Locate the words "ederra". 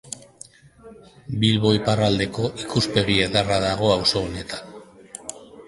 3.29-3.61